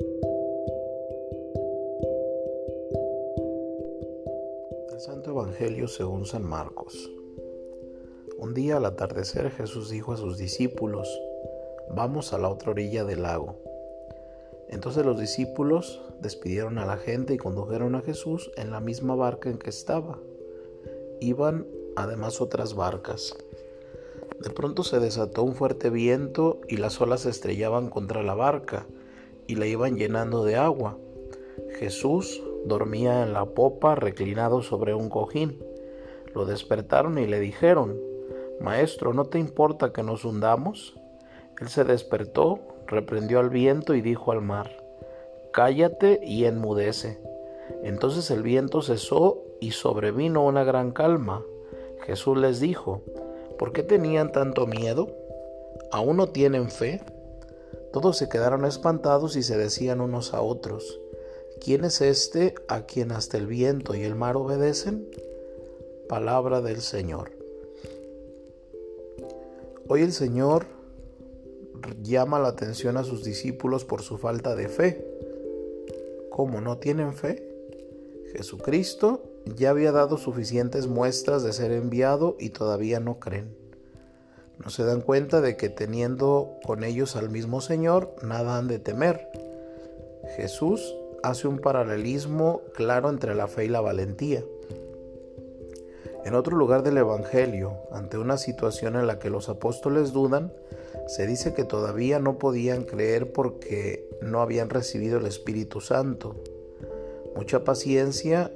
[0.00, 0.08] El
[4.98, 7.12] Santo Evangelio según San Marcos.
[8.38, 11.08] Un día al atardecer Jesús dijo a sus discípulos,
[11.94, 13.54] vamos a la otra orilla del lago.
[14.68, 19.48] Entonces los discípulos despidieron a la gente y condujeron a Jesús en la misma barca
[19.48, 20.18] en que estaba.
[21.20, 23.36] Iban además otras barcas.
[24.40, 28.88] De pronto se desató un fuerte viento y las olas estrellaban contra la barca
[29.46, 30.98] y la iban llenando de agua.
[31.78, 35.62] Jesús dormía en la popa reclinado sobre un cojín.
[36.34, 37.98] Lo despertaron y le dijeron,
[38.60, 40.94] Maestro, ¿no te importa que nos hundamos?
[41.60, 44.70] Él se despertó, reprendió al viento y dijo al mar,
[45.52, 47.20] Cállate y enmudece.
[47.84, 51.42] Entonces el viento cesó y sobrevino una gran calma.
[52.04, 53.02] Jesús les dijo,
[53.58, 55.08] ¿por qué tenían tanto miedo?
[55.92, 57.00] ¿Aún no tienen fe?
[57.94, 60.98] Todos se quedaron espantados y se decían unos a otros,
[61.60, 65.08] ¿quién es este a quien hasta el viento y el mar obedecen?
[66.08, 67.30] Palabra del Señor.
[69.86, 70.66] Hoy el Señor
[72.02, 75.06] llama la atención a sus discípulos por su falta de fe.
[76.32, 77.48] ¿Cómo no tienen fe?
[78.32, 79.22] Jesucristo
[79.54, 83.63] ya había dado suficientes muestras de ser enviado y todavía no creen.
[84.62, 88.78] No se dan cuenta de que teniendo con ellos al mismo Señor, nada han de
[88.78, 89.28] temer.
[90.36, 94.44] Jesús hace un paralelismo claro entre la fe y la valentía.
[96.24, 100.52] En otro lugar del Evangelio, ante una situación en la que los apóstoles dudan,
[101.06, 106.36] se dice que todavía no podían creer porque no habían recibido el Espíritu Santo.
[107.36, 108.50] Mucha paciencia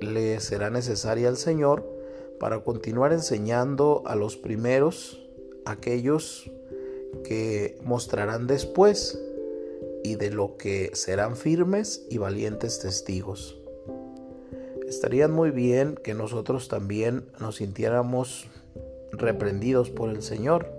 [0.00, 1.88] le será necesaria al Señor
[2.38, 5.27] para continuar enseñando a los primeros,
[5.70, 6.50] aquellos
[7.24, 9.20] que mostrarán después
[10.04, 13.58] y de lo que serán firmes y valientes testigos.
[14.86, 18.46] Estaría muy bien que nosotros también nos sintiéramos
[19.12, 20.72] reprendidos por el Señor,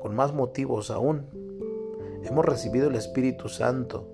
[0.00, 1.26] con más motivos aún.
[2.24, 4.06] Hemos recibido el Espíritu Santo,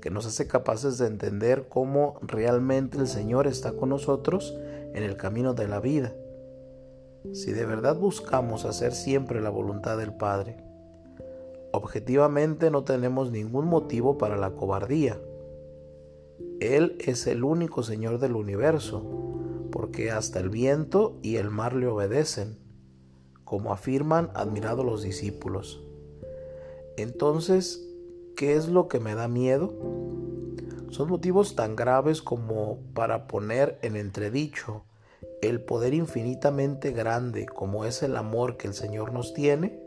[0.00, 4.56] que nos hace capaces de entender cómo realmente el Señor está con nosotros
[4.94, 6.12] en el camino de la vida.
[7.32, 10.56] Si de verdad buscamos hacer siempre la voluntad del Padre,
[11.72, 15.20] objetivamente no tenemos ningún motivo para la cobardía.
[16.60, 19.02] Él es el único Señor del universo,
[19.70, 22.58] porque hasta el viento y el mar le obedecen,
[23.44, 25.82] como afirman admirados los discípulos.
[26.96, 27.86] Entonces,
[28.36, 29.72] ¿Qué es lo que me da miedo?
[30.90, 34.84] Son motivos tan graves como para poner en entredicho
[35.42, 39.80] el poder infinitamente grande como es el amor que el Señor nos tiene.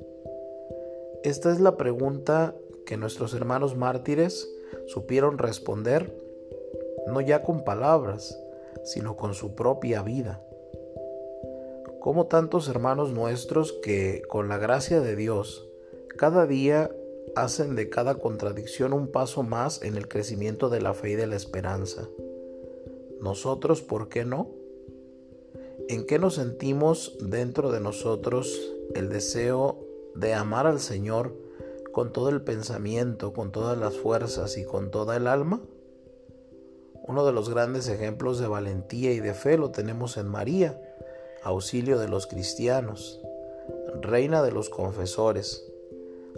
[1.24, 2.56] Esta es la pregunta
[2.86, 4.50] que nuestros hermanos mártires
[4.88, 6.16] supieron responder,
[7.08, 8.40] no ya con palabras,
[8.84, 10.42] sino con su propia vida.
[12.00, 15.68] Como tantos hermanos nuestros que, con la gracia de Dios,
[16.18, 16.92] cada día
[17.36, 21.28] hacen de cada contradicción un paso más en el crecimiento de la fe y de
[21.28, 22.08] la esperanza.
[23.22, 24.59] Nosotros, ¿por qué no?
[25.90, 29.80] ¿En qué nos sentimos dentro de nosotros el deseo
[30.14, 31.34] de amar al Señor
[31.92, 35.64] con todo el pensamiento, con todas las fuerzas y con toda el alma?
[37.08, 40.80] Uno de los grandes ejemplos de valentía y de fe lo tenemos en María,
[41.42, 43.20] auxilio de los cristianos,
[44.00, 45.72] reina de los confesores,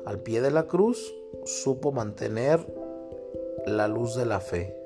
[0.05, 1.13] al pie de la cruz
[1.43, 2.65] supo mantener
[3.65, 4.77] la luz de la fe,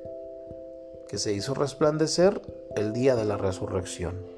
[1.07, 2.41] que se hizo resplandecer
[2.75, 4.33] el día de la resurrección.